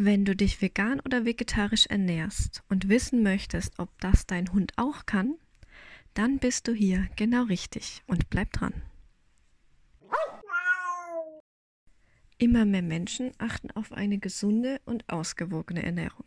[0.00, 5.06] Wenn du dich vegan oder vegetarisch ernährst und wissen möchtest, ob das dein Hund auch
[5.06, 5.34] kann,
[6.14, 8.74] dann bist du hier genau richtig und bleib dran.
[12.38, 16.26] Immer mehr Menschen achten auf eine gesunde und ausgewogene Ernährung.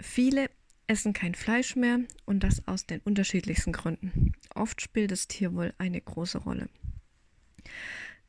[0.00, 0.48] Viele
[0.86, 4.32] essen kein Fleisch mehr und das aus den unterschiedlichsten Gründen.
[4.54, 6.70] Oft spielt das Tierwohl eine große Rolle.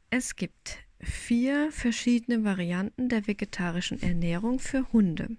[0.09, 5.37] Es gibt vier verschiedene Varianten der vegetarischen Ernährung für Hunde.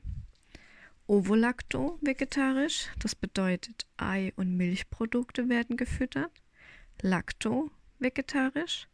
[1.07, 6.31] Ovolacto-vegetarisch, das bedeutet Ei- und Milchprodukte werden gefüttert.
[7.03, 8.87] Lacto-vegetarisch,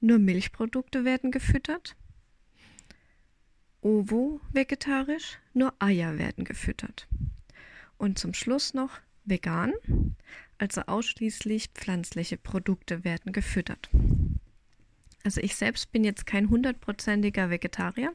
[0.00, 1.96] nur Milchprodukte werden gefüttert.
[3.82, 7.06] Ovo-vegetarisch, nur Eier werden gefüttert.
[7.98, 9.72] Und zum Schluss noch vegan,
[10.58, 13.90] also ausschließlich pflanzliche Produkte werden gefüttert.
[15.24, 18.12] Also ich selbst bin jetzt kein hundertprozentiger Vegetarier,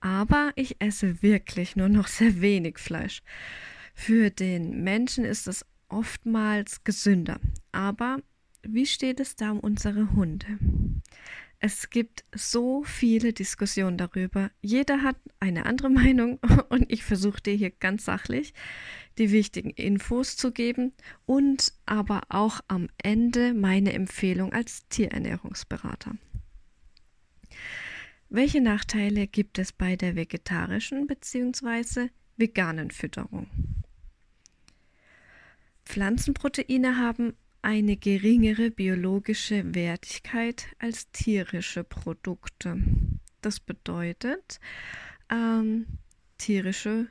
[0.00, 3.22] aber ich esse wirklich nur noch sehr wenig Fleisch.
[3.94, 7.38] Für den Menschen ist es oftmals gesünder.
[7.72, 8.18] Aber
[8.62, 10.58] wie steht es da um unsere Hunde?
[11.66, 14.50] Es gibt so viele Diskussionen darüber.
[14.60, 18.52] Jeder hat eine andere Meinung und ich versuche dir hier ganz sachlich
[19.16, 20.92] die wichtigen Infos zu geben
[21.24, 26.16] und aber auch am Ende meine Empfehlung als Tierernährungsberater.
[28.28, 32.10] Welche Nachteile gibt es bei der vegetarischen bzw.
[32.36, 33.46] veganen Fütterung?
[35.86, 37.32] Pflanzenproteine haben
[37.64, 42.76] eine geringere biologische Wertigkeit als tierische Produkte.
[43.40, 44.60] Das bedeutet,
[45.30, 45.86] ähm,
[46.36, 47.08] tierische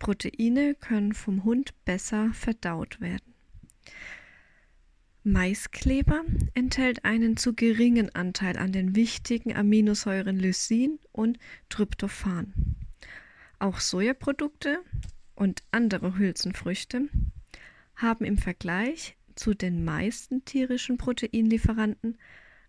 [0.00, 3.34] Proteine können vom Hund besser verdaut werden.
[5.22, 12.52] Maiskleber enthält einen zu geringen Anteil an den wichtigen Aminosäuren Lysin und Tryptophan.
[13.60, 14.80] Auch Sojaprodukte
[15.36, 17.08] und andere Hülsenfrüchte
[17.94, 22.18] haben im Vergleich zu den meisten tierischen Proteinlieferanten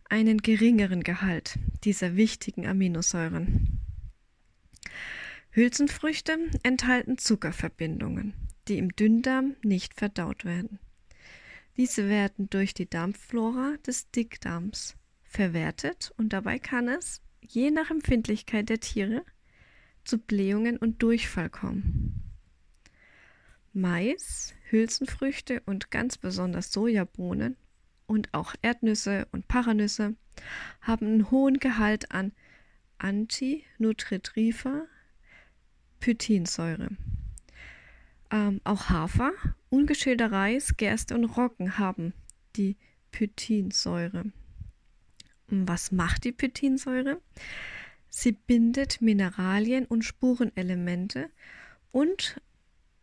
[0.10, 3.80] einen geringeren Gehalt dieser wichtigen Aminosäuren.
[5.52, 8.34] Hülsenfrüchte enthalten Zuckerverbindungen,
[8.68, 10.80] die im Dünndarm nicht verdaut werden.
[11.78, 18.70] Diese werden durch die Darmflora des Dickdarms verwertet und dabei kann es, je nach Empfindlichkeit
[18.70, 19.24] der Tiere,
[20.04, 22.25] zu Blähungen und Durchfall kommen.
[23.76, 27.58] Mais, Hülsenfrüchte und ganz besonders Sojabohnen
[28.08, 30.16] und auch Erdnüsse und Paranüsse
[30.82, 32.32] haben einen hohen Gehalt an
[33.00, 34.86] Antinutritiva
[36.00, 36.90] Pythinsäure.
[38.32, 39.34] Ähm, auch Hafer,
[39.70, 42.14] ungeschälter Reis, Gerste und Roggen haben
[42.56, 42.78] die
[43.12, 44.32] Pythinsäure.
[45.48, 47.22] Was macht die Pythinsäure?
[48.10, 51.30] Sie bindet Mineralien und Spurenelemente
[51.92, 52.42] und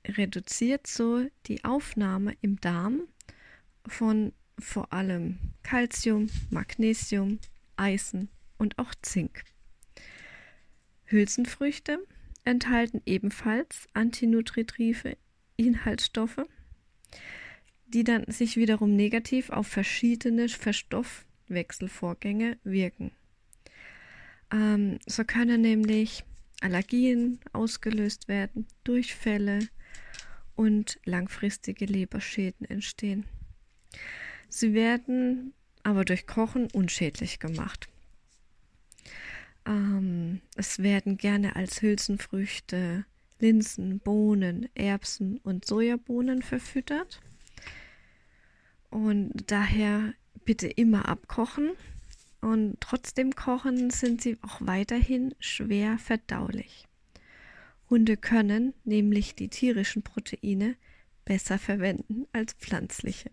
[0.06, 3.08] reduziert so die Aufnahme im Darm
[3.86, 7.38] von vor allem Calcium, Magnesium,
[7.76, 9.44] Eisen und auch Zink.
[11.04, 12.04] Hülsenfrüchte
[12.44, 15.16] enthalten ebenfalls antinutritive
[15.56, 16.44] Inhaltsstoffe,
[17.86, 23.12] die dann sich wiederum negativ auf verschiedene Verstoffwechselvorgänge wirken.
[24.50, 26.24] Ähm, so können nämlich
[26.60, 29.68] Allergien ausgelöst werden, Durchfälle
[30.62, 33.24] und langfristige Leberschäden entstehen.
[34.48, 37.88] Sie werden aber durch Kochen unschädlich gemacht.
[39.66, 43.04] Ähm, es werden gerne als Hülsenfrüchte
[43.40, 47.20] Linsen, Bohnen, Erbsen und Sojabohnen verfüttert.
[48.88, 51.72] Und daher bitte immer abkochen.
[52.40, 56.86] Und trotzdem kochen sind sie auch weiterhin schwer verdaulich.
[57.92, 60.74] Hunde können nämlich die tierischen Proteine
[61.24, 63.30] besser verwenden als pflanzliche.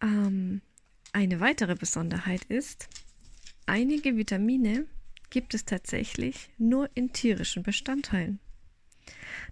[0.00, 0.62] Ähm,
[1.12, 2.88] eine weitere Besonderheit ist,
[3.66, 4.86] Einige Vitamine
[5.30, 8.40] gibt es tatsächlich nur in tierischen Bestandteilen.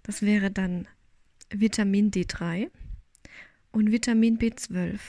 [0.03, 0.87] Das wäre dann
[1.49, 2.69] Vitamin D3
[3.71, 4.99] und Vitamin B12.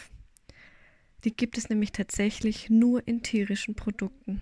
[1.24, 4.40] Die gibt es nämlich tatsächlich nur in tierischen Produkten.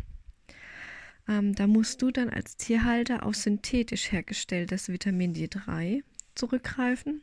[1.29, 6.03] Ähm, da musst du dann als Tierhalter auf synthetisch hergestelltes Vitamin D3
[6.35, 7.23] zurückgreifen.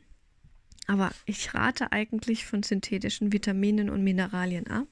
[0.86, 4.88] Aber ich rate eigentlich von synthetischen Vitaminen und Mineralien ab,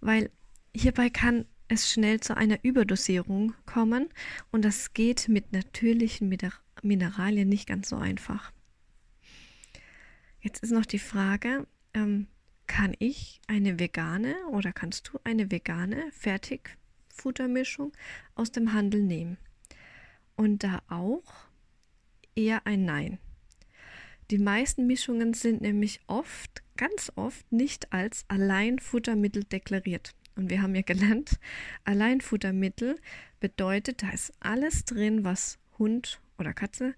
[0.00, 0.30] weil
[0.78, 4.10] Hierbei kann es schnell zu einer Überdosierung kommen
[4.52, 6.28] und das geht mit natürlichen
[6.82, 8.52] Mineralien nicht ganz so einfach.
[10.42, 12.26] Jetzt ist noch die Frage, ähm,
[12.66, 16.76] kann ich eine vegane oder kannst du eine vegane fertig
[17.16, 17.92] Futtermischung
[18.34, 19.38] aus dem Handel nehmen.
[20.36, 21.22] Und da auch
[22.34, 23.18] eher ein Nein.
[24.30, 30.14] Die meisten Mischungen sind nämlich oft, ganz oft nicht als Alleinfuttermittel deklariert.
[30.34, 31.38] Und wir haben ja gelernt,
[31.84, 32.96] Alleinfuttermittel
[33.40, 36.94] bedeutet, da ist alles drin, was Hund oder Katze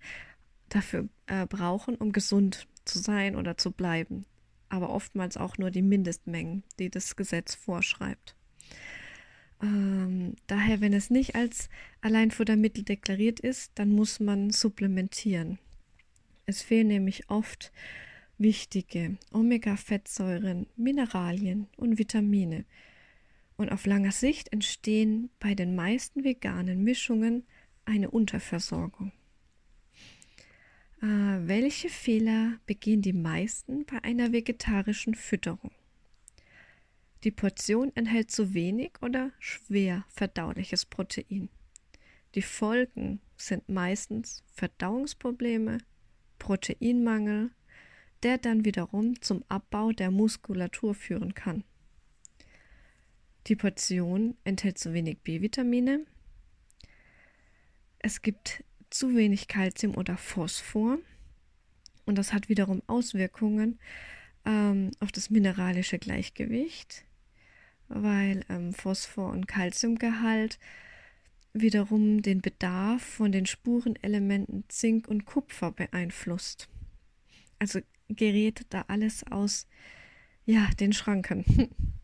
[0.69, 4.25] dafür äh, brauchen, um gesund zu sein oder zu bleiben.
[4.69, 8.35] Aber oftmals auch nur die Mindestmengen, die das Gesetz vorschreibt.
[9.63, 11.69] Ähm, daher, wenn es nicht als
[12.01, 15.59] Alleinfuttermittel deklariert ist, dann muss man supplementieren.
[16.47, 17.73] Es fehlen nämlich oft
[18.39, 22.65] wichtige Omega-Fettsäuren, Mineralien und Vitamine.
[23.57, 27.45] Und auf langer Sicht entstehen bei den meisten veganen Mischungen
[27.85, 29.13] eine Unterversorgung.
[31.03, 31.07] Äh,
[31.47, 35.73] welche Fehler begehen die meisten bei einer vegetarischen Fütterung?
[37.25, 41.49] Die Portion enthält zu wenig oder schwer verdauliches Protein.
[42.35, 45.79] Die Folgen sind meistens Verdauungsprobleme,
[46.39, 47.51] Proteinmangel,
[48.23, 51.65] der dann wiederum zum Abbau der Muskulatur führen kann.
[53.47, 56.05] Die Portion enthält zu wenig B-Vitamine.
[57.99, 60.99] Es gibt zu wenig Kalzium oder Phosphor.
[62.05, 63.79] Und das hat wiederum Auswirkungen
[64.45, 67.05] ähm, auf das mineralische Gleichgewicht,
[67.89, 70.59] weil ähm, Phosphor- und Kalziumgehalt
[71.53, 76.69] wiederum den Bedarf von den Spurenelementen Zink und Kupfer beeinflusst.
[77.59, 79.67] Also gerät da alles aus
[80.45, 81.45] ja, den Schranken.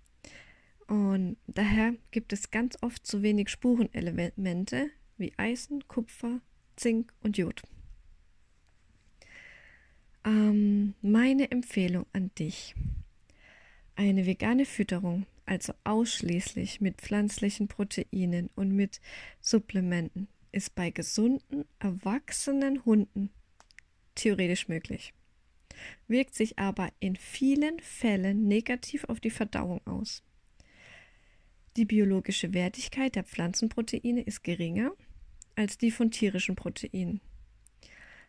[0.86, 6.40] Und daher gibt es ganz oft zu wenig Spurenelemente wie Eisen, Kupfer,
[6.76, 7.62] Zink und Jod.
[10.24, 12.74] Ähm, meine Empfehlung an dich.
[13.96, 19.00] Eine vegane Fütterung, also ausschließlich mit pflanzlichen Proteinen und mit
[19.40, 23.30] Supplementen, ist bei gesunden, erwachsenen Hunden
[24.14, 25.12] theoretisch möglich,
[26.06, 30.22] wirkt sich aber in vielen Fällen negativ auf die Verdauung aus.
[31.76, 34.92] Die biologische Wertigkeit der Pflanzenproteine ist geringer
[35.56, 37.20] als die von tierischen Proteinen.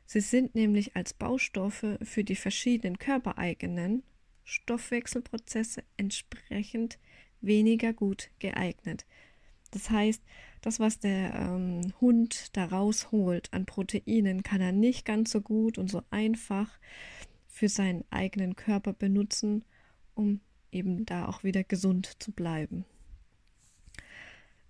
[0.07, 4.03] Sie sind nämlich als Baustoffe für die verschiedenen körpereigenen
[4.45, 6.97] Stoffwechselprozesse entsprechend
[7.41, 9.05] weniger gut geeignet.
[9.71, 10.23] Das heißt,
[10.61, 15.77] das, was der ähm, Hund da rausholt an Proteinen, kann er nicht ganz so gut
[15.77, 16.79] und so einfach
[17.47, 19.65] für seinen eigenen Körper benutzen,
[20.13, 20.39] um
[20.71, 22.85] eben da auch wieder gesund zu bleiben.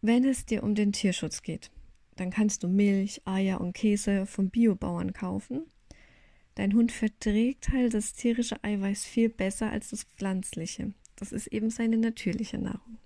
[0.02, 1.72] Wenn es dir um den Tierschutz geht,
[2.16, 5.66] dann kannst du Milch, Eier und Käse vom Biobauern kaufen.
[6.56, 10.94] Dein Hund verträgt halt das tierische Eiweiß viel besser als das pflanzliche.
[11.18, 12.98] Das ist eben seine natürliche Nahrung.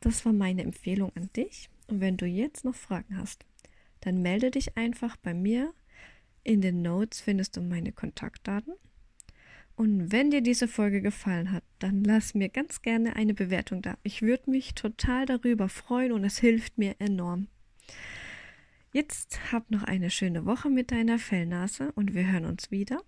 [0.00, 1.70] Das war meine Empfehlung an dich.
[1.88, 3.44] Und wenn du jetzt noch Fragen hast,
[4.00, 5.72] dann melde dich einfach bei mir.
[6.44, 8.74] In den Notes findest du meine Kontaktdaten.
[9.74, 13.96] Und wenn dir diese Folge gefallen hat, dann lass mir ganz gerne eine Bewertung da.
[14.02, 17.48] Ich würde mich total darüber freuen und es hilft mir enorm.
[18.90, 23.02] Jetzt hab noch eine schöne Woche mit deiner Fellnase und wir hören uns wieder.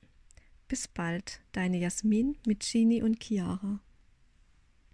[0.69, 3.81] Bis bald, deine Jasmin mit Gini und Chiara.